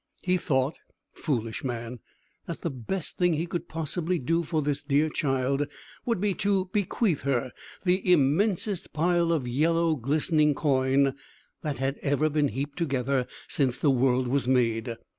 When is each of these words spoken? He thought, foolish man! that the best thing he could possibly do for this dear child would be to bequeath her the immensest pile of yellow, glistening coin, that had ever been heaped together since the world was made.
He 0.23 0.35
thought, 0.37 0.77
foolish 1.13 1.63
man! 1.63 1.99
that 2.47 2.61
the 2.61 2.71
best 2.71 3.19
thing 3.19 3.33
he 3.33 3.45
could 3.45 3.67
possibly 3.69 4.17
do 4.17 4.41
for 4.41 4.63
this 4.63 4.81
dear 4.81 5.09
child 5.09 5.67
would 6.07 6.19
be 6.19 6.33
to 6.41 6.71
bequeath 6.73 7.21
her 7.21 7.51
the 7.83 8.11
immensest 8.11 8.93
pile 8.93 9.31
of 9.31 9.47
yellow, 9.47 9.95
glistening 9.95 10.55
coin, 10.55 11.13
that 11.61 11.77
had 11.77 11.99
ever 11.99 12.29
been 12.31 12.47
heaped 12.47 12.79
together 12.79 13.27
since 13.47 13.77
the 13.77 13.91
world 13.91 14.27
was 14.27 14.47
made. 14.47 14.97